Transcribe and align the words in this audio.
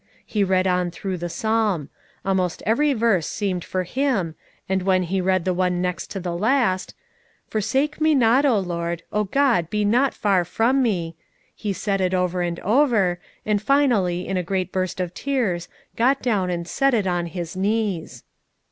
He 0.25 0.43
read 0.43 0.65
on 0.65 0.89
through 0.89 1.17
the 1.17 1.29
psalm; 1.29 1.89
almost 2.25 2.63
every 2.65 2.91
verse 2.93 3.27
seemed 3.27 3.63
for 3.63 3.83
him, 3.83 4.33
and 4.67 4.81
when 4.81 5.03
he 5.03 5.21
read 5.21 5.45
the 5.45 5.53
one 5.53 5.79
next 5.79 6.09
to 6.09 6.19
the 6.19 6.35
last, 6.35 6.95
"Forsake 7.47 8.01
me 8.01 8.15
not, 8.15 8.43
O 8.43 8.57
Lord; 8.57 9.03
O 9.13 9.21
my 9.25 9.29
God, 9.31 9.69
be 9.69 9.85
not 9.85 10.15
far 10.15 10.43
from 10.43 10.81
me," 10.81 11.15
he 11.55 11.71
said 11.71 12.01
it 12.01 12.15
over 12.15 12.41
and 12.41 12.59
over, 12.61 13.19
and 13.45 13.61
finally, 13.61 14.27
in 14.27 14.37
a 14.37 14.41
great 14.43 14.71
burst 14.71 14.99
of 14.99 15.13
tears, 15.13 15.69
got 15.95 16.19
down 16.19 16.49
and 16.49 16.67
said 16.67 16.95
it 16.95 17.05
on 17.05 17.27
his 17.27 17.55
knees. 17.55 18.23